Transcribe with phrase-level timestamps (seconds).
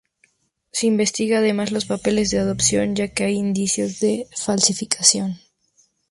[0.71, 5.37] Se investiga además los papeles de adopción ya que hay indicios de falsificación.